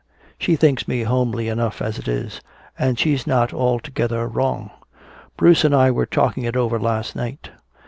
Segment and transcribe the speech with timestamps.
[0.39, 2.41] "She thinks me homely enough as it is.
[2.75, 4.71] And she's not altogether wrong.
[5.37, 7.51] Bruce and I were talking it over last night.